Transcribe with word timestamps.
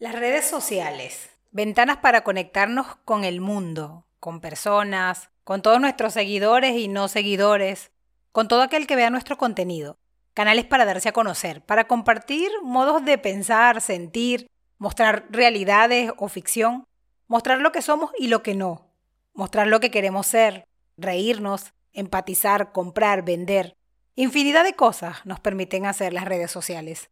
Las 0.00 0.14
redes 0.14 0.48
sociales, 0.48 1.28
ventanas 1.50 1.96
para 1.96 2.22
conectarnos 2.22 2.86
con 3.04 3.24
el 3.24 3.40
mundo, 3.40 4.06
con 4.20 4.40
personas, 4.40 5.28
con 5.42 5.60
todos 5.60 5.80
nuestros 5.80 6.12
seguidores 6.12 6.76
y 6.76 6.86
no 6.86 7.08
seguidores, 7.08 7.90
con 8.30 8.46
todo 8.46 8.62
aquel 8.62 8.86
que 8.86 8.94
vea 8.94 9.10
nuestro 9.10 9.36
contenido, 9.36 9.98
canales 10.34 10.66
para 10.66 10.84
darse 10.84 11.08
a 11.08 11.12
conocer, 11.12 11.62
para 11.62 11.88
compartir 11.88 12.48
modos 12.62 13.04
de 13.04 13.18
pensar, 13.18 13.80
sentir, 13.80 14.46
mostrar 14.78 15.26
realidades 15.30 16.12
o 16.16 16.28
ficción, 16.28 16.84
mostrar 17.26 17.58
lo 17.58 17.72
que 17.72 17.82
somos 17.82 18.12
y 18.16 18.28
lo 18.28 18.44
que 18.44 18.54
no, 18.54 18.92
mostrar 19.34 19.66
lo 19.66 19.80
que 19.80 19.90
queremos 19.90 20.28
ser, 20.28 20.68
reírnos, 20.96 21.72
empatizar, 21.92 22.70
comprar, 22.70 23.24
vender. 23.24 23.76
Infinidad 24.14 24.62
de 24.62 24.74
cosas 24.74 25.26
nos 25.26 25.40
permiten 25.40 25.86
hacer 25.86 26.12
las 26.12 26.24
redes 26.24 26.52
sociales. 26.52 27.10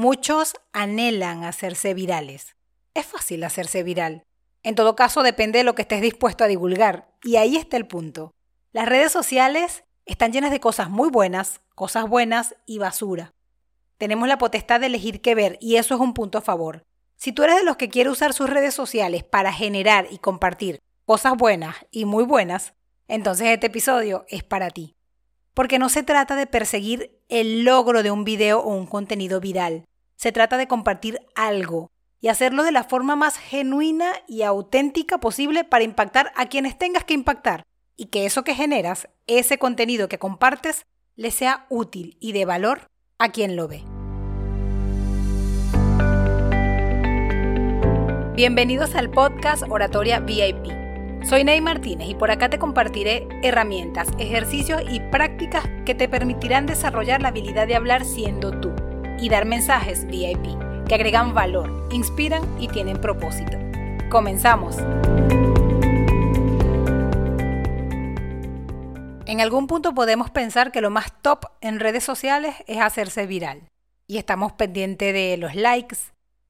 Muchos 0.00 0.54
anhelan 0.72 1.42
hacerse 1.42 1.92
virales. 1.92 2.54
Es 2.94 3.04
fácil 3.04 3.42
hacerse 3.42 3.82
viral. 3.82 4.22
En 4.62 4.76
todo 4.76 4.94
caso, 4.94 5.24
depende 5.24 5.58
de 5.58 5.64
lo 5.64 5.74
que 5.74 5.82
estés 5.82 6.00
dispuesto 6.00 6.44
a 6.44 6.46
divulgar. 6.46 7.10
Y 7.24 7.34
ahí 7.34 7.56
está 7.56 7.76
el 7.76 7.88
punto. 7.88 8.30
Las 8.70 8.88
redes 8.88 9.10
sociales 9.10 9.82
están 10.06 10.32
llenas 10.32 10.52
de 10.52 10.60
cosas 10.60 10.88
muy 10.88 11.10
buenas, 11.10 11.62
cosas 11.74 12.08
buenas 12.08 12.54
y 12.64 12.78
basura. 12.78 13.32
Tenemos 13.96 14.28
la 14.28 14.38
potestad 14.38 14.78
de 14.78 14.86
elegir 14.86 15.20
qué 15.20 15.34
ver 15.34 15.58
y 15.60 15.78
eso 15.78 15.96
es 15.96 16.00
un 16.00 16.14
punto 16.14 16.38
a 16.38 16.42
favor. 16.42 16.84
Si 17.16 17.32
tú 17.32 17.42
eres 17.42 17.56
de 17.56 17.64
los 17.64 17.76
que 17.76 17.88
quiere 17.88 18.08
usar 18.08 18.34
sus 18.34 18.48
redes 18.48 18.74
sociales 18.74 19.24
para 19.24 19.52
generar 19.52 20.06
y 20.12 20.18
compartir 20.18 20.80
cosas 21.06 21.36
buenas 21.36 21.74
y 21.90 22.04
muy 22.04 22.22
buenas, 22.22 22.72
entonces 23.08 23.48
este 23.48 23.66
episodio 23.66 24.26
es 24.28 24.44
para 24.44 24.70
ti. 24.70 24.94
Porque 25.54 25.80
no 25.80 25.88
se 25.88 26.04
trata 26.04 26.36
de 26.36 26.46
perseguir 26.46 27.18
el 27.28 27.64
logro 27.64 28.04
de 28.04 28.12
un 28.12 28.22
video 28.22 28.60
o 28.60 28.74
un 28.74 28.86
contenido 28.86 29.40
viral. 29.40 29.84
Se 30.18 30.32
trata 30.32 30.56
de 30.56 30.66
compartir 30.66 31.20
algo 31.36 31.92
y 32.20 32.26
hacerlo 32.26 32.64
de 32.64 32.72
la 32.72 32.82
forma 32.82 33.14
más 33.14 33.38
genuina 33.38 34.10
y 34.26 34.42
auténtica 34.42 35.18
posible 35.18 35.62
para 35.62 35.84
impactar 35.84 36.32
a 36.34 36.46
quienes 36.46 36.76
tengas 36.76 37.04
que 37.04 37.14
impactar 37.14 37.62
y 37.96 38.06
que 38.06 38.26
eso 38.26 38.42
que 38.42 38.56
generas, 38.56 39.08
ese 39.28 39.58
contenido 39.58 40.08
que 40.08 40.18
compartes, 40.18 40.86
le 41.14 41.30
sea 41.30 41.66
útil 41.68 42.16
y 42.18 42.32
de 42.32 42.46
valor 42.46 42.88
a 43.18 43.28
quien 43.28 43.54
lo 43.54 43.68
ve. 43.68 43.84
Bienvenidos 48.34 48.96
al 48.96 49.10
podcast 49.10 49.62
Oratoria 49.68 50.18
VIP. 50.18 50.66
Soy 51.22 51.44
Ney 51.44 51.60
Martínez 51.60 52.08
y 52.08 52.16
por 52.16 52.32
acá 52.32 52.50
te 52.50 52.58
compartiré 52.58 53.28
herramientas, 53.44 54.08
ejercicios 54.18 54.82
y 54.90 54.98
prácticas 54.98 55.64
que 55.86 55.94
te 55.94 56.08
permitirán 56.08 56.66
desarrollar 56.66 57.22
la 57.22 57.28
habilidad 57.28 57.68
de 57.68 57.76
hablar 57.76 58.04
siendo 58.04 58.50
tú 58.58 58.74
y 59.20 59.28
dar 59.28 59.44
mensajes 59.44 60.06
VIP 60.06 60.58
que 60.86 60.94
agregan 60.94 61.34
valor, 61.34 61.88
inspiran 61.90 62.42
y 62.60 62.68
tienen 62.68 63.00
propósito. 63.00 63.58
Comenzamos. 64.10 64.76
En 69.26 69.42
algún 69.42 69.66
punto 69.66 69.94
podemos 69.94 70.30
pensar 70.30 70.72
que 70.72 70.80
lo 70.80 70.88
más 70.88 71.12
top 71.20 71.44
en 71.60 71.80
redes 71.80 72.02
sociales 72.02 72.56
es 72.66 72.80
hacerse 72.80 73.26
viral. 73.26 73.68
Y 74.06 74.16
estamos 74.16 74.52
pendientes 74.52 75.12
de 75.12 75.36
los 75.36 75.54
likes, 75.54 75.98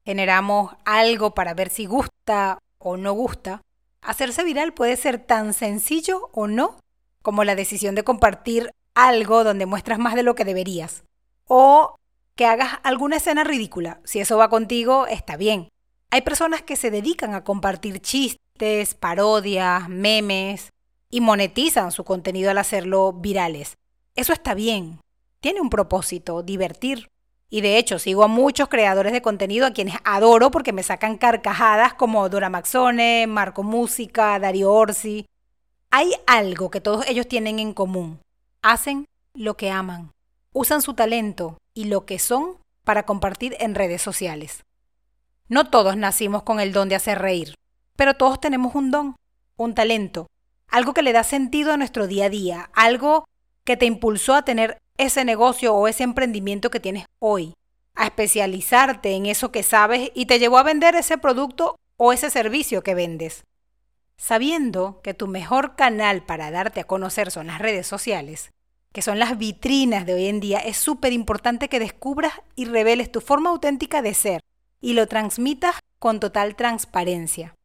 generamos 0.05 0.75
algo 0.85 1.33
para 1.33 1.53
ver 1.53 1.69
si 1.69 1.85
gusta 1.85 2.57
o 2.77 2.95
no 2.95 3.11
gusta. 3.11 3.61
Hacerse 4.01 4.45
viral 4.45 4.73
puede 4.73 4.95
ser 4.95 5.19
tan 5.19 5.53
sencillo 5.53 6.29
o 6.31 6.47
no 6.47 6.77
como 7.21 7.43
la 7.43 7.55
decisión 7.55 7.95
de 7.95 8.03
compartir 8.03 8.71
algo 8.95 9.43
donde 9.43 9.65
muestras 9.65 9.99
más 9.99 10.15
de 10.15 10.23
lo 10.23 10.35
que 10.35 10.45
deberías. 10.45 11.03
O 11.45 11.98
que 12.39 12.45
hagas 12.45 12.79
alguna 12.83 13.17
escena 13.17 13.43
ridícula. 13.43 13.99
Si 14.05 14.21
eso 14.21 14.37
va 14.37 14.49
contigo, 14.49 15.07
está 15.07 15.35
bien. 15.35 15.67
Hay 16.09 16.21
personas 16.21 16.61
que 16.61 16.77
se 16.77 16.89
dedican 16.89 17.33
a 17.33 17.43
compartir 17.43 17.99
chistes, 17.99 18.93
parodias, 18.93 19.89
memes 19.89 20.69
y 21.09 21.19
monetizan 21.19 21.91
su 21.91 22.05
contenido 22.05 22.49
al 22.49 22.57
hacerlo 22.57 23.11
virales. 23.11 23.75
Eso 24.15 24.31
está 24.31 24.53
bien. 24.53 25.01
Tiene 25.41 25.59
un 25.59 25.69
propósito, 25.69 26.41
divertir. 26.41 27.09
Y 27.49 27.59
de 27.59 27.77
hecho, 27.77 27.99
sigo 27.99 28.23
a 28.23 28.29
muchos 28.29 28.69
creadores 28.69 29.11
de 29.11 29.21
contenido 29.21 29.67
a 29.67 29.73
quienes 29.73 29.97
adoro 30.05 30.49
porque 30.49 30.71
me 30.71 30.81
sacan 30.81 31.17
carcajadas 31.17 31.93
como 31.93 32.29
Dora 32.29 32.49
Maxone, 32.49 33.27
Marco 33.27 33.63
Música, 33.63 34.39
Dario 34.39 34.71
Orsi. 34.71 35.25
Hay 35.91 36.13
algo 36.25 36.71
que 36.71 36.79
todos 36.79 37.05
ellos 37.09 37.27
tienen 37.27 37.59
en 37.59 37.73
común. 37.73 38.21
Hacen 38.61 39.03
lo 39.33 39.57
que 39.57 39.71
aman. 39.71 40.11
Usan 40.53 40.81
su 40.81 40.93
talento 40.93 41.57
y 41.79 41.85
lo 41.85 42.05
que 42.05 42.19
son 42.19 42.57
para 42.83 43.03
compartir 43.03 43.55
en 43.61 43.73
redes 43.73 44.01
sociales. 44.01 44.65
No 45.47 45.69
todos 45.69 45.95
nacimos 45.95 46.43
con 46.43 46.59
el 46.59 46.73
don 46.73 46.89
de 46.89 46.95
hacer 46.95 47.19
reír, 47.19 47.55
pero 47.95 48.15
todos 48.15 48.41
tenemos 48.41 48.75
un 48.75 48.91
don, 48.91 49.15
un 49.55 49.73
talento, 49.75 50.27
algo 50.67 50.93
que 50.93 51.03
le 51.03 51.13
da 51.13 51.23
sentido 51.23 51.71
a 51.71 51.77
nuestro 51.77 52.05
día 52.05 52.25
a 52.25 52.29
día, 52.29 52.69
algo 52.73 53.23
que 53.63 53.77
te 53.77 53.85
impulsó 53.85 54.35
a 54.35 54.41
tener 54.41 54.77
ese 54.97 55.23
negocio 55.23 55.73
o 55.73 55.87
ese 55.87 56.03
emprendimiento 56.03 56.69
que 56.69 56.81
tienes 56.81 57.05
hoy, 57.19 57.53
a 57.95 58.07
especializarte 58.07 59.11
en 59.11 59.25
eso 59.25 59.53
que 59.53 59.63
sabes 59.63 60.11
y 60.13 60.25
te 60.25 60.37
llevó 60.37 60.57
a 60.57 60.63
vender 60.63 60.95
ese 60.95 61.17
producto 61.17 61.77
o 61.95 62.11
ese 62.11 62.29
servicio 62.29 62.83
que 62.83 62.93
vendes. 62.93 63.45
Sabiendo 64.17 64.99
que 65.01 65.13
tu 65.13 65.27
mejor 65.27 65.77
canal 65.77 66.25
para 66.25 66.51
darte 66.51 66.81
a 66.81 66.87
conocer 66.87 67.31
son 67.31 67.47
las 67.47 67.59
redes 67.59 67.87
sociales, 67.87 68.51
que 68.91 69.01
son 69.01 69.19
las 69.19 69.37
vitrinas 69.37 70.05
de 70.05 70.13
hoy 70.13 70.25
en 70.27 70.39
día, 70.39 70.59
es 70.59 70.77
súper 70.77 71.13
importante 71.13 71.69
que 71.69 71.79
descubras 71.79 72.33
y 72.55 72.65
reveles 72.65 73.11
tu 73.11 73.21
forma 73.21 73.49
auténtica 73.49 74.01
de 74.01 74.13
ser 74.13 74.41
y 74.81 74.93
lo 74.93 75.07
transmitas 75.07 75.75
con 75.99 76.19
total 76.19 76.55
transparencia. 76.55 77.55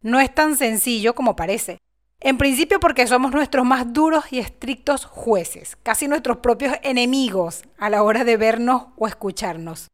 No 0.00 0.18
es 0.18 0.34
tan 0.34 0.56
sencillo 0.56 1.14
como 1.14 1.36
parece. 1.36 1.78
En 2.20 2.38
principio 2.38 2.80
porque 2.80 3.06
somos 3.06 3.32
nuestros 3.32 3.64
más 3.64 3.92
duros 3.92 4.24
y 4.30 4.38
estrictos 4.38 5.04
jueces, 5.04 5.76
casi 5.82 6.08
nuestros 6.08 6.38
propios 6.38 6.76
enemigos 6.82 7.62
a 7.78 7.90
la 7.90 8.02
hora 8.02 8.24
de 8.24 8.36
vernos 8.36 8.86
o 8.96 9.06
escucharnos. 9.06 9.88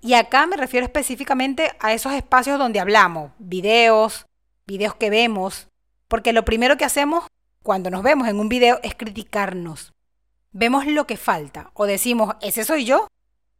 Y 0.00 0.14
acá 0.14 0.46
me 0.46 0.56
refiero 0.56 0.86
específicamente 0.86 1.72
a 1.80 1.92
esos 1.92 2.12
espacios 2.12 2.58
donde 2.58 2.80
hablamos, 2.80 3.32
videos, 3.38 4.26
videos 4.66 4.94
que 4.94 5.10
vemos, 5.10 5.68
porque 6.08 6.32
lo 6.32 6.44
primero 6.44 6.76
que 6.76 6.84
hacemos 6.84 7.26
cuando 7.62 7.90
nos 7.90 8.02
vemos 8.02 8.28
en 8.28 8.38
un 8.38 8.48
video 8.48 8.80
es 8.82 8.94
criticarnos. 8.94 9.92
Vemos 10.52 10.86
lo 10.86 11.06
que 11.06 11.16
falta 11.16 11.70
o 11.74 11.86
decimos, 11.86 12.34
¿ese 12.40 12.64
soy 12.64 12.84
yo? 12.84 13.06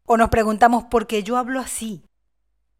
O 0.04 0.16
nos 0.16 0.30
preguntamos, 0.30 0.84
¿por 0.84 1.06
qué 1.06 1.22
yo 1.22 1.36
hablo 1.36 1.60
así? 1.60 2.02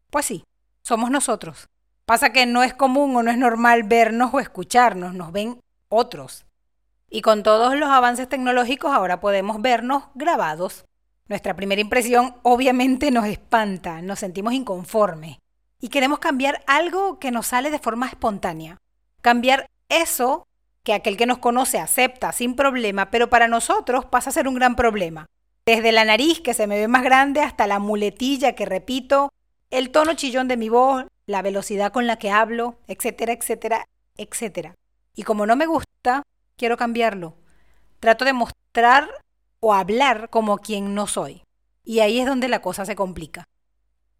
Pues 0.09 0.25
sí, 0.25 0.43
somos 0.81 1.11
nosotros. 1.11 1.69
Pasa 2.05 2.31
que 2.31 2.47
no 2.47 2.63
es 2.63 2.73
común 2.73 3.15
o 3.15 3.21
no 3.21 3.29
es 3.29 3.37
normal 3.37 3.83
vernos 3.83 4.33
o 4.33 4.39
escucharnos, 4.39 5.13
nos 5.13 5.31
ven 5.31 5.59
otros. 5.89 6.45
Y 7.07 7.21
con 7.21 7.43
todos 7.43 7.75
los 7.75 7.89
avances 7.89 8.27
tecnológicos 8.27 8.91
ahora 8.91 9.19
podemos 9.19 9.61
vernos 9.61 10.05
grabados. 10.15 10.85
Nuestra 11.27 11.55
primera 11.55 11.81
impresión 11.81 12.35
obviamente 12.41 13.11
nos 13.11 13.25
espanta, 13.25 14.01
nos 14.01 14.19
sentimos 14.19 14.53
inconformes 14.53 15.37
y 15.79 15.89
queremos 15.89 16.17
cambiar 16.17 16.63
algo 16.65 17.19
que 17.19 17.29
nos 17.29 17.47
sale 17.47 17.69
de 17.69 17.79
forma 17.79 18.07
espontánea. 18.07 18.79
Cambiar 19.21 19.69
eso 19.89 20.47
que 20.89 20.95
aquel 20.95 21.17
que 21.17 21.27
nos 21.27 21.37
conoce 21.37 21.77
acepta 21.77 22.31
sin 22.31 22.55
problema, 22.55 23.11
pero 23.11 23.29
para 23.29 23.47
nosotros 23.47 24.05
pasa 24.05 24.31
a 24.31 24.33
ser 24.33 24.47
un 24.47 24.55
gran 24.55 24.75
problema. 24.75 25.27
Desde 25.63 25.91
la 25.91 26.03
nariz 26.03 26.41
que 26.41 26.55
se 26.55 26.65
me 26.65 26.79
ve 26.79 26.87
más 26.87 27.03
grande 27.03 27.41
hasta 27.41 27.67
la 27.67 27.77
muletilla 27.77 28.53
que 28.53 28.65
repito, 28.65 29.29
el 29.69 29.91
tono 29.91 30.15
chillón 30.15 30.47
de 30.47 30.57
mi 30.57 30.67
voz, 30.67 31.05
la 31.27 31.43
velocidad 31.43 31.91
con 31.91 32.07
la 32.07 32.17
que 32.17 32.31
hablo, 32.31 32.79
etcétera, 32.87 33.33
etcétera, 33.33 33.85
etcétera. 34.17 34.73
Y 35.13 35.21
como 35.21 35.45
no 35.45 35.55
me 35.55 35.67
gusta, 35.67 36.23
quiero 36.57 36.75
cambiarlo. 36.75 37.35
Trato 37.99 38.25
de 38.25 38.33
mostrar 38.33 39.11
o 39.59 39.75
hablar 39.75 40.31
como 40.31 40.57
quien 40.57 40.95
no 40.95 41.05
soy. 41.05 41.43
Y 41.83 41.99
ahí 41.99 42.19
es 42.19 42.25
donde 42.25 42.47
la 42.47 42.63
cosa 42.63 42.83
se 42.83 42.95
complica. 42.95 43.47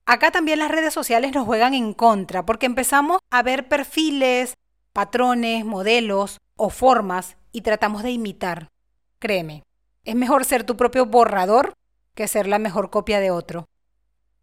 Acá 0.06 0.30
también 0.30 0.60
las 0.60 0.70
redes 0.70 0.94
sociales 0.94 1.34
nos 1.34 1.48
juegan 1.48 1.74
en 1.74 1.96
contra 1.96 2.46
porque 2.46 2.68
empezamos 2.68 3.18
a 3.32 3.42
ver 3.42 3.68
perfiles, 3.68 4.54
patrones, 4.94 5.66
modelos 5.66 6.38
o 6.60 6.70
formas 6.70 7.38
y 7.52 7.62
tratamos 7.62 8.04
de 8.04 8.12
imitar. 8.12 8.70
Créeme, 9.18 9.64
es 10.04 10.16
mejor 10.16 10.46
ser 10.46 10.64
tu 10.64 10.78
propio 10.78 11.06
borrador 11.06 11.74
que 12.14 12.28
ser 12.28 12.48
la 12.48 12.60
mejor 12.60 12.90
copia 12.90 13.20
de 13.20 13.32
otro. 13.32 13.66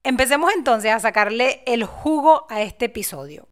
Empecemos 0.02 0.52
entonces 0.54 0.92
a 0.92 1.00
sacarle 1.00 1.62
el 1.66 1.84
jugo 1.84 2.46
a 2.48 2.62
este 2.62 2.86
episodio. 2.86 3.48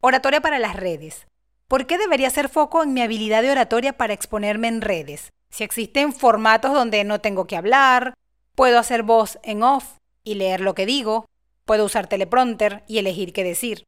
Oratoria 0.00 0.40
para 0.40 0.58
las 0.58 0.76
redes. 0.76 1.26
¿Por 1.68 1.86
qué 1.86 1.98
debería 1.98 2.28
hacer 2.28 2.48
foco 2.48 2.82
en 2.82 2.94
mi 2.94 3.02
habilidad 3.02 3.42
de 3.42 3.50
oratoria 3.50 3.92
para 3.92 4.12
exponerme 4.12 4.68
en 4.68 4.80
redes? 4.80 5.32
Si 5.50 5.64
existen 5.64 6.12
formatos 6.12 6.72
donde 6.72 7.04
no 7.04 7.20
tengo 7.20 7.46
que 7.46 7.56
hablar, 7.56 8.14
puedo 8.54 8.78
hacer 8.78 9.02
voz 9.02 9.38
en 9.42 9.62
off 9.62 9.98
y 10.22 10.34
leer 10.34 10.60
lo 10.60 10.74
que 10.74 10.86
digo, 10.86 11.26
puedo 11.64 11.84
usar 11.84 12.06
teleprompter 12.06 12.84
y 12.86 12.98
elegir 12.98 13.32
qué 13.32 13.44
decir. 13.44 13.86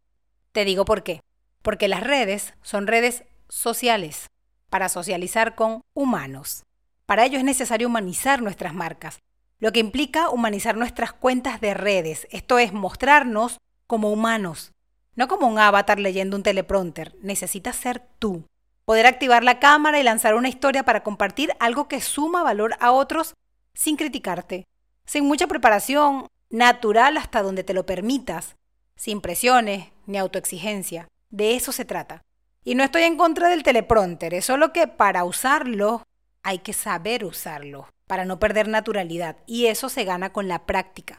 Te 0.52 0.64
digo 0.64 0.84
por 0.84 1.02
qué. 1.02 1.20
Porque 1.62 1.88
las 1.88 2.02
redes 2.02 2.54
son 2.62 2.86
redes 2.86 3.24
sociales, 3.48 4.28
para 4.70 4.88
socializar 4.88 5.54
con 5.54 5.82
humanos. 5.94 6.64
Para 7.06 7.24
ello 7.24 7.38
es 7.38 7.44
necesario 7.44 7.88
humanizar 7.88 8.42
nuestras 8.42 8.74
marcas, 8.74 9.18
lo 9.58 9.72
que 9.72 9.80
implica 9.80 10.28
humanizar 10.28 10.76
nuestras 10.76 11.12
cuentas 11.12 11.60
de 11.60 11.72
redes, 11.72 12.28
esto 12.30 12.58
es 12.58 12.74
mostrarnos 12.74 13.58
como 13.86 14.12
humanos, 14.12 14.72
no 15.14 15.28
como 15.28 15.46
un 15.46 15.58
avatar 15.58 15.98
leyendo 15.98 16.36
un 16.36 16.42
teleprompter. 16.42 17.16
Necesitas 17.22 17.76
ser 17.76 18.02
tú. 18.18 18.44
Poder 18.84 19.06
activar 19.06 19.42
la 19.42 19.58
cámara 19.58 19.98
y 19.98 20.02
lanzar 20.02 20.34
una 20.34 20.50
historia 20.50 20.84
para 20.84 21.02
compartir 21.02 21.52
algo 21.58 21.88
que 21.88 22.02
suma 22.02 22.42
valor 22.42 22.74
a 22.80 22.92
otros 22.92 23.34
sin 23.72 23.96
criticarte, 23.96 24.66
sin 25.06 25.24
mucha 25.24 25.46
preparación, 25.46 26.26
natural 26.50 27.16
hasta 27.16 27.42
donde 27.42 27.64
te 27.64 27.74
lo 27.74 27.86
permitas, 27.86 28.56
sin 28.94 29.20
presiones 29.20 29.88
ni 30.06 30.18
autoexigencia. 30.18 31.08
De 31.30 31.56
eso 31.56 31.72
se 31.72 31.84
trata. 31.84 32.22
Y 32.66 32.74
no 32.74 32.82
estoy 32.82 33.04
en 33.04 33.16
contra 33.16 33.48
del 33.48 33.62
teleprompter, 33.62 34.34
es 34.34 34.44
solo 34.44 34.72
que 34.72 34.88
para 34.88 35.22
usarlo 35.22 36.02
hay 36.42 36.58
que 36.58 36.72
saber 36.72 37.24
usarlo, 37.24 37.88
para 38.08 38.24
no 38.24 38.40
perder 38.40 38.66
naturalidad, 38.66 39.36
y 39.46 39.66
eso 39.66 39.88
se 39.88 40.02
gana 40.02 40.32
con 40.32 40.48
la 40.48 40.66
práctica. 40.66 41.16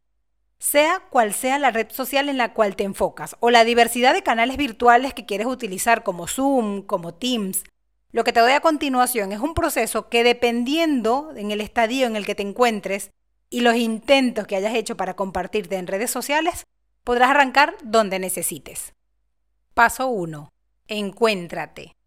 Sea 0.60 1.02
cual 1.10 1.34
sea 1.34 1.58
la 1.58 1.72
red 1.72 1.90
social 1.90 2.28
en 2.28 2.38
la 2.38 2.54
cual 2.54 2.76
te 2.76 2.84
enfocas, 2.84 3.38
o 3.40 3.50
la 3.50 3.64
diversidad 3.64 4.14
de 4.14 4.24
canales 4.24 4.58
virtuales 4.58 5.14
que 5.14 5.26
quieres 5.26 5.48
utilizar 5.48 6.04
como 6.04 6.28
Zoom, 6.28 6.82
como 6.82 7.14
Teams, 7.14 7.64
lo 8.12 8.26
que 8.26 8.34
te 8.34 8.42
doy 8.42 8.52
a 8.52 8.60
continuación 8.60 9.32
es 9.32 9.40
un 9.40 9.54
proceso 9.54 10.10
que 10.10 10.26
dependiendo 10.26 11.32
en 11.38 11.52
el 11.52 11.62
estadio 11.62 12.08
en 12.08 12.18
el 12.18 12.26
que 12.26 12.36
te 12.36 12.44
encuentres 12.44 13.12
y 13.50 13.62
los 13.62 13.78
intentos 13.78 14.48
que 14.48 14.58
hayas 14.58 14.76
hecho 14.76 14.98
para 14.98 15.16
compartirte 15.16 15.78
en 15.78 15.88
redes 15.88 16.12
sociales, 16.12 16.66
podrás 17.06 17.30
arrancar 17.30 17.78
donde 17.84 18.20
necesites. 18.20 18.94
Paso 19.74 20.10
1. 20.10 20.50
Encuéntrate. 20.90 21.98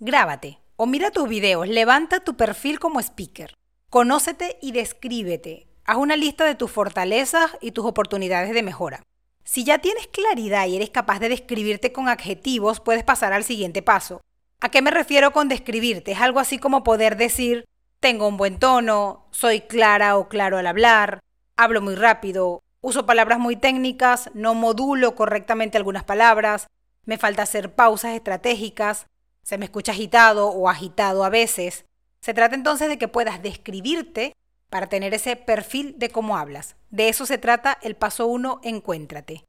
Grábate 0.00 0.58
o 0.74 0.86
mira 0.86 1.12
tus 1.12 1.28
videos, 1.28 1.68
levanta 1.68 2.18
tu 2.18 2.36
perfil 2.36 2.80
como 2.80 2.98
speaker. 2.98 3.56
Conócete 3.90 4.58
y 4.60 4.72
descríbete. 4.72 5.68
Haz 5.84 5.98
una 5.98 6.16
lista 6.16 6.44
de 6.44 6.56
tus 6.56 6.68
fortalezas 6.68 7.52
y 7.60 7.70
tus 7.70 7.84
oportunidades 7.84 8.52
de 8.52 8.64
mejora. 8.64 9.04
Si 9.44 9.62
ya 9.62 9.78
tienes 9.78 10.08
claridad 10.08 10.66
y 10.66 10.74
eres 10.74 10.90
capaz 10.90 11.20
de 11.20 11.28
describirte 11.28 11.92
con 11.92 12.08
adjetivos, 12.08 12.80
puedes 12.80 13.04
pasar 13.04 13.32
al 13.32 13.44
siguiente 13.44 13.82
paso. 13.82 14.20
¿A 14.60 14.68
qué 14.68 14.82
me 14.82 14.90
refiero 14.90 15.32
con 15.32 15.48
describirte? 15.48 16.10
Es 16.10 16.20
algo 16.20 16.40
así 16.40 16.58
como 16.58 16.82
poder 16.82 17.16
decir, 17.16 17.66
tengo 18.00 18.26
un 18.26 18.36
buen 18.36 18.58
tono, 18.58 19.28
soy 19.30 19.60
clara 19.60 20.16
o 20.16 20.28
claro 20.28 20.58
al 20.58 20.66
hablar, 20.66 21.20
hablo 21.56 21.80
muy 21.80 21.94
rápido, 21.94 22.64
uso 22.80 23.06
palabras 23.06 23.38
muy 23.38 23.54
técnicas, 23.54 24.28
no 24.34 24.54
modulo 24.54 25.14
correctamente 25.14 25.78
algunas 25.78 26.02
palabras, 26.02 26.66
me 27.08 27.16
falta 27.16 27.42
hacer 27.42 27.74
pausas 27.74 28.12
estratégicas, 28.12 29.06
se 29.42 29.56
me 29.56 29.64
escucha 29.64 29.92
agitado 29.92 30.48
o 30.48 30.68
agitado 30.68 31.24
a 31.24 31.30
veces. 31.30 31.86
Se 32.20 32.34
trata 32.34 32.54
entonces 32.54 32.86
de 32.86 32.98
que 32.98 33.08
puedas 33.08 33.42
describirte 33.42 34.34
para 34.68 34.88
tener 34.88 35.14
ese 35.14 35.34
perfil 35.34 35.94
de 35.96 36.10
cómo 36.10 36.36
hablas. 36.36 36.76
De 36.90 37.08
eso 37.08 37.24
se 37.24 37.38
trata 37.38 37.78
el 37.80 37.96
paso 37.96 38.26
1, 38.26 38.60
encuéntrate. 38.62 39.46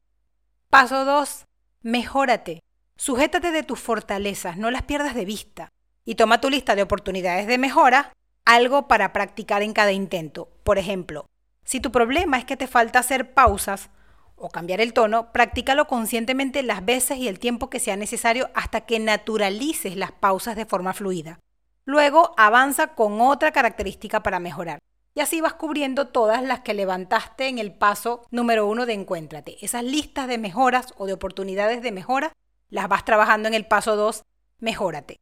Paso 0.70 1.04
2, 1.04 1.44
mejórate. 1.82 2.60
Sujétate 2.96 3.50
de 3.50 3.62
tus 3.62 3.78
fortalezas, 3.78 4.56
no 4.56 4.70
las 4.70 4.84
pierdas 4.84 5.14
de 5.14 5.26
vista. 5.26 5.68
Y 6.06 6.14
toma 6.14 6.40
tu 6.40 6.48
lista 6.48 6.74
de 6.74 6.82
oportunidades 6.82 7.46
de 7.46 7.58
mejora, 7.58 8.10
algo 8.46 8.88
para 8.88 9.12
practicar 9.12 9.60
en 9.60 9.74
cada 9.74 9.92
intento. 9.92 10.48
Por 10.64 10.78
ejemplo, 10.78 11.26
si 11.64 11.78
tu 11.80 11.92
problema 11.92 12.38
es 12.38 12.46
que 12.46 12.56
te 12.56 12.66
falta 12.66 13.00
hacer 13.00 13.34
pausas, 13.34 13.90
o 14.40 14.48
cambiar 14.48 14.80
el 14.80 14.92
tono, 14.92 15.32
practícalo 15.32 15.86
conscientemente 15.86 16.62
las 16.62 16.84
veces 16.84 17.18
y 17.18 17.28
el 17.28 17.38
tiempo 17.38 17.70
que 17.70 17.78
sea 17.78 17.96
necesario 17.96 18.50
hasta 18.54 18.80
que 18.80 18.98
naturalices 18.98 19.96
las 19.96 20.12
pausas 20.12 20.56
de 20.56 20.66
forma 20.66 20.92
fluida. 20.92 21.38
Luego 21.84 22.34
avanza 22.36 22.94
con 22.94 23.20
otra 23.20 23.52
característica 23.52 24.22
para 24.22 24.40
mejorar. 24.40 24.78
Y 25.14 25.20
así 25.20 25.40
vas 25.40 25.54
cubriendo 25.54 26.08
todas 26.08 26.42
las 26.42 26.60
que 26.60 26.74
levantaste 26.74 27.48
en 27.48 27.58
el 27.58 27.74
paso 27.74 28.22
número 28.30 28.66
uno 28.66 28.86
de 28.86 28.94
Encuéntrate. 28.94 29.56
Esas 29.64 29.84
listas 29.84 30.28
de 30.28 30.38
mejoras 30.38 30.94
o 30.96 31.06
de 31.06 31.12
oportunidades 31.12 31.82
de 31.82 31.92
mejora 31.92 32.32
las 32.68 32.88
vas 32.88 33.04
trabajando 33.04 33.48
en 33.48 33.54
el 33.54 33.66
paso 33.66 33.96
2, 33.96 34.22
Mejórate. 34.60 35.20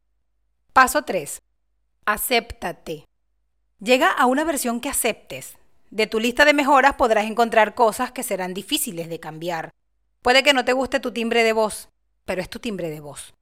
Paso 0.73 1.03
3. 1.03 1.41
Acéptate. 2.05 3.05
Llega 3.79 4.11
a 4.11 4.25
una 4.25 4.43
versión 4.43 4.81
que 4.81 4.89
aceptes, 4.89 5.57
de 5.91 6.07
tu 6.07 6.19
lista 6.19 6.45
de 6.45 6.53
mejoras 6.53 6.93
podrás 6.93 7.25
encontrar 7.25 7.75
cosas 7.75 8.11
que 8.11 8.23
serán 8.23 8.53
difíciles 8.53 9.09
de 9.09 9.19
cambiar. 9.19 9.71
Puede 10.21 10.43
que 10.43 10.53
no 10.53 10.65
te 10.65 10.73
guste 10.73 10.99
tu 10.99 11.11
timbre 11.11 11.43
de 11.43 11.53
voz, 11.53 11.89
pero 12.25 12.41
es 12.41 12.49
tu 12.49 12.59
timbre 12.59 12.89
de 12.89 12.99
voz. 12.99 13.33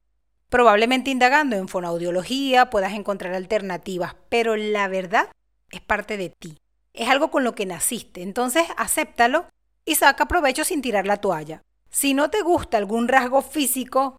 Probablemente 0.48 1.10
indagando 1.10 1.56
en 1.56 1.68
fonoaudiología 1.68 2.70
puedas 2.70 2.94
encontrar 2.94 3.34
alternativas, 3.34 4.16
pero 4.28 4.56
la 4.56 4.88
verdad 4.88 5.28
es 5.70 5.80
parte 5.80 6.16
de 6.16 6.30
ti. 6.30 6.58
Es 6.94 7.08
algo 7.08 7.30
con 7.30 7.44
lo 7.44 7.54
que 7.54 7.66
naciste, 7.66 8.22
entonces 8.22 8.64
acéptalo 8.76 9.46
y 9.84 9.96
saca 9.96 10.26
provecho 10.26 10.64
sin 10.64 10.80
tirar 10.80 11.06
la 11.06 11.18
toalla. 11.18 11.62
Si 11.90 12.14
no 12.14 12.30
te 12.30 12.42
gusta 12.42 12.76
algún 12.76 13.08
rasgo 13.08 13.42
físico, 13.42 14.16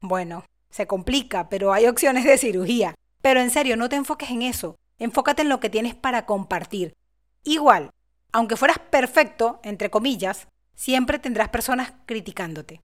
bueno, 0.00 0.44
se 0.70 0.86
complica, 0.86 1.48
pero 1.48 1.72
hay 1.72 1.86
opciones 1.86 2.24
de 2.24 2.38
cirugía. 2.38 2.94
Pero 3.20 3.40
en 3.40 3.50
serio, 3.50 3.76
no 3.76 3.88
te 3.88 3.96
enfoques 3.96 4.30
en 4.30 4.42
eso. 4.42 4.76
Enfócate 4.98 5.42
en 5.42 5.48
lo 5.48 5.60
que 5.60 5.70
tienes 5.70 5.94
para 5.94 6.26
compartir. 6.26 6.94
Igual, 7.44 7.90
aunque 8.32 8.56
fueras 8.56 8.78
perfecto, 8.78 9.60
entre 9.62 9.90
comillas, 9.90 10.48
siempre 10.74 11.18
tendrás 11.18 11.48
personas 11.48 11.92
criticándote. 12.06 12.80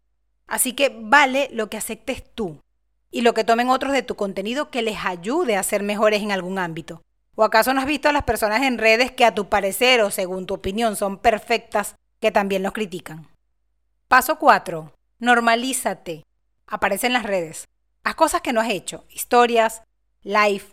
Así 0.47 0.73
que 0.73 0.97
vale 1.01 1.49
lo 1.53 1.71
que 1.71 1.77
aceptes 1.77 2.23
tú 2.35 2.61
y 3.11 3.23
lo 3.23 3.35
que 3.35 3.45
tomen 3.45 3.69
otros 3.69 3.93
de 3.93 4.03
tu 4.03 4.17
contenido 4.17 4.71
que 4.71 4.83
les 4.83 5.05
ayude 5.05 5.57
a 5.57 5.63
ser 5.63 5.83
mejores 5.83 6.23
en 6.23 6.33
algún 6.33 6.59
ámbito. 6.59 7.03
¿O 7.35 7.45
acaso 7.45 7.73
no 7.73 7.81
has 7.81 7.87
visto 7.87 8.09
a 8.09 8.13
las 8.13 8.25
personas 8.25 8.63
en 8.63 8.79
redes 8.79 9.13
que 9.13 9.25
a 9.25 9.35
tu 9.35 9.49
parecer 9.49 10.01
o 10.01 10.11
según 10.11 10.47
tu 10.47 10.55
opinión 10.55 10.97
son 10.97 11.19
perfectas 11.19 11.95
que 12.21 12.33
también 12.33 12.63
los 12.63 12.73
critican? 12.73 13.29
Paso 14.09 14.39
4. 14.39 14.93
Normalízate. 15.21 16.25
Aparece 16.67 17.07
en 17.07 17.13
las 17.13 17.23
redes. 17.23 17.69
Haz 18.03 18.17
cosas 18.17 18.41
que 18.41 18.53
no 18.53 18.61
has 18.61 18.71
hecho. 18.71 19.05
Historias, 19.11 19.83
live, 20.23 20.65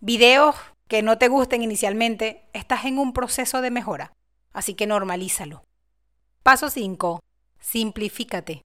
videos 0.00 0.56
que 0.88 1.02
no 1.02 1.18
te 1.18 1.28
gusten 1.28 1.62
inicialmente, 1.62 2.48
estás 2.52 2.84
en 2.84 2.98
un 2.98 3.12
proceso 3.12 3.60
de 3.60 3.70
mejora, 3.70 4.12
así 4.52 4.74
que 4.74 4.86
normalízalo. 4.86 5.64
Paso 6.42 6.70
5. 6.70 7.20
Simplifícate. 7.58 8.62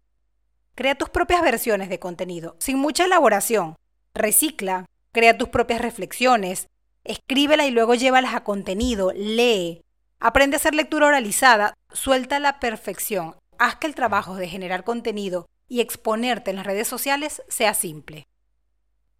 Crea 0.75 0.95
tus 0.95 1.09
propias 1.09 1.41
versiones 1.41 1.89
de 1.89 1.99
contenido, 1.99 2.55
sin 2.59 2.77
mucha 2.77 3.05
elaboración. 3.05 3.75
Recicla, 4.13 4.85
crea 5.11 5.37
tus 5.37 5.49
propias 5.49 5.81
reflexiones, 5.81 6.67
escríbela 7.03 7.65
y 7.65 7.71
luego 7.71 7.95
llévalas 7.95 8.35
a 8.35 8.43
contenido, 8.43 9.11
lee. 9.13 9.81
Aprende 10.19 10.55
a 10.55 10.59
hacer 10.59 10.75
lectura 10.75 11.07
oralizada, 11.07 11.73
suelta 11.91 12.39
la 12.39 12.59
perfección, 12.59 13.35
haz 13.57 13.75
que 13.75 13.87
el 13.87 13.95
trabajo 13.95 14.35
de 14.35 14.49
generar 14.49 14.83
contenido 14.83 15.47
y 15.67 15.81
exponerte 15.81 16.51
en 16.51 16.57
las 16.57 16.65
redes 16.65 16.87
sociales 16.87 17.41
sea 17.47 17.73
simple. 17.73 18.27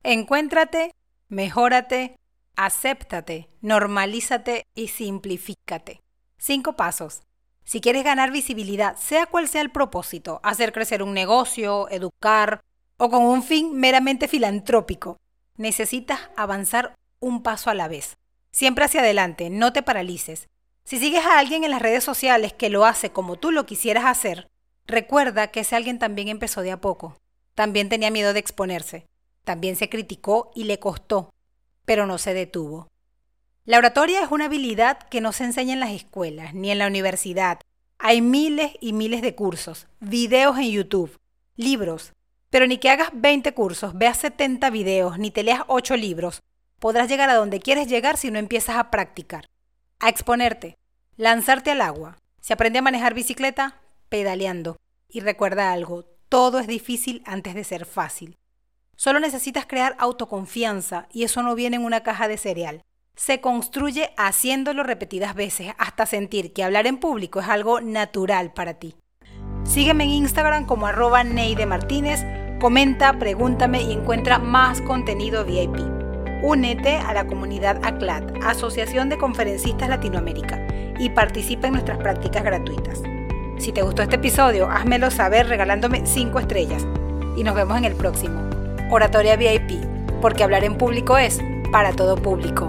Encuéntrate, 0.03 0.91
mejórate, 1.29 2.15
acéptate, 2.66 3.48
normalízate 3.62 4.66
y 4.75 4.89
simplifícate. 4.89 6.01
Cinco 6.38 6.74
pasos. 6.74 7.22
Si 7.63 7.80
quieres 7.80 8.04
ganar 8.04 8.32
visibilidad, 8.32 8.98
sea 8.98 9.28
cual 9.28 9.48
sea 9.48 9.62
el 9.62 9.72
propósito, 9.72 10.42
hacer 10.44 10.74
crecer 10.74 11.01
un 11.01 11.13
negocio, 11.13 11.88
educar 11.89 12.60
o 12.98 13.10
con 13.10 13.24
un 13.24 13.44
fin 13.44 13.78
meramente 13.78 14.28
filantrópico, 14.28 15.16
necesitas 15.56 16.20
avanzar 16.36 16.96
un 17.22 17.44
paso 17.44 17.70
a 17.70 17.75
la 17.75 17.88
vez. 17.88 18.18
Siempre 18.51 18.84
hacia 18.84 19.01
adelante, 19.01 19.50
no 19.50 19.72
te 19.72 19.82
paralices. 19.82 20.50
Si 20.84 21.00
sigues 21.00 21.25
a 21.25 21.39
alguien 21.39 21.63
en 21.63 21.72
las 21.72 21.82
redes 21.82 22.04
sociales 22.04 22.51
que 22.51 22.70
lo 22.70 22.86
hace 22.86 23.12
como 23.12 23.38
tú 23.38 23.51
lo 23.51 23.66
quisieras 23.66 24.04
hacer, 24.04 24.50
recuerda 24.86 25.48
que 25.48 25.62
ese 25.62 25.78
alguien 25.78 25.98
también 25.98 26.28
empezó 26.28 26.62
de 26.62 26.72
a 26.72 26.82
poco. 26.82 27.16
También 27.56 27.88
tenía 27.88 28.12
miedo 28.12 28.34
de 28.34 28.39
exponerse. 28.39 29.06
También 29.46 29.78
se 29.78 29.88
criticó 29.88 30.51
y 30.56 30.66
le 30.66 30.80
costó 30.80 31.30
pero 31.89 32.05
no 32.05 32.19
se 32.19 32.36
detuvo. 32.36 32.88
La 33.65 33.79
oratoria 33.79 34.22
es 34.22 34.29
una 34.29 34.46
habilidad 34.46 35.00
que 35.10 35.22
no 35.22 35.31
se 35.31 35.43
enseña 35.43 35.74
en 35.74 35.79
las 35.79 35.89
escuelas 35.89 36.53
ni 36.53 36.69
en 36.69 36.77
la 36.77 36.86
universidad. 36.86 37.62
Hay 37.98 38.22
miles 38.22 38.74
y 38.79 38.93
miles 38.93 39.24
de 39.24 39.34
cursos, 39.34 39.88
videos 40.00 40.60
en 40.60 40.69
YouTube, 40.69 41.17
libros, 41.55 42.13
pero 42.51 42.67
ni 42.67 42.77
que 42.77 42.91
hagas 42.91 43.10
20 43.15 43.55
cursos, 43.55 43.98
veas 43.98 44.19
70 44.19 44.69
videos, 44.69 45.17
ni 45.17 45.31
te 45.31 45.41
leas 45.41 45.63
8 45.65 45.98
libros, 45.98 46.43
podrás 46.77 47.10
llegar 47.10 47.31
a 47.31 47.36
donde 47.36 47.60
quieres 47.60 47.88
llegar 47.88 48.17
si 48.17 48.29
no 48.29 48.38
empiezas 48.38 48.75
a 48.75 48.91
practicar, 48.91 49.48
a 49.98 50.10
exponerte, 50.10 50.77
lanzarte 51.17 51.72
al 51.72 51.81
agua. 51.81 52.19
Si 52.39 52.53
aprende 52.53 52.77
a 52.77 52.84
manejar 52.84 53.15
bicicleta, 53.15 53.81
pedaleando. 54.10 54.77
Y 55.08 55.22
recuerda 55.22 55.72
algo, 55.72 56.05
todo 56.29 56.60
es 56.60 56.67
difícil 56.67 57.24
antes 57.25 57.55
de 57.55 57.63
ser 57.63 57.88
fácil. 57.88 58.38
Solo 59.00 59.22
necesitas 59.22 59.65
crear 59.65 59.96
autoconfianza 59.98 61.08
y 61.13 61.24
eso 61.24 61.41
no 61.41 61.56
viene 61.56 61.77
en 61.77 61.86
una 61.86 62.01
caja 62.01 62.27
de 62.27 62.36
cereal. 62.36 62.82
Se 63.15 63.39
construye 63.39 64.12
haciéndolo 64.18 64.84
repetidas 64.84 65.36
veces 65.36 65.72
hasta 65.77 66.06
sentir 66.06 66.51
que 66.51 66.65
hablar 66.65 66.86
en 66.86 66.98
público 66.98 67.39
es 67.39 67.48
algo 67.48 67.79
natural 67.79 68.51
para 68.51 68.74
ti. 68.74 68.98
Sígueme 69.63 70.03
en 70.03 70.10
Instagram 70.10 70.65
como 70.65 70.86
arroba 70.86 71.24
Neide 71.24 71.65
Martínez, 71.65 72.25
comenta, 72.60 73.18
pregúntame 73.18 73.84
y 73.84 73.94
encuentra 73.94 74.38
más 74.38 74.82
contenido 74.82 75.46
VIP. 75.46 75.79
Únete 76.44 76.98
a 76.98 77.13
la 77.13 77.25
comunidad 77.25 77.79
ACLAT, 77.86 78.44
Asociación 78.44 79.08
de 79.08 79.18
Conferencistas 79.18 79.88
Latinoamérica, 79.88 80.60
y 81.00 81.10
participa 81.12 81.68
en 81.68 81.74
nuestras 81.75 82.00
prácticas 82.00 82.44
gratuitas. 82.44 83.01
Si 83.60 83.72
te 83.72 83.82
gustó 83.82 84.01
este 84.01 84.18
episodio, 84.18 84.70
házmelo 84.70 85.10
saber 85.10 85.48
regalándome 85.48 86.06
5 86.06 86.38
estrellas. 86.39 86.86
Y 87.38 87.46
nos 87.46 87.56
vemos 87.56 87.77
en 87.77 87.86
el 87.86 87.96
próximo. 87.96 88.49
Oratoria 88.89 89.36
VIP, 89.36 89.86
porque 90.22 90.43
hablar 90.43 90.63
en 90.63 90.77
público 90.77 91.17
es 91.17 91.39
para 91.72 91.93
todo 91.93 92.15
público. 92.15 92.67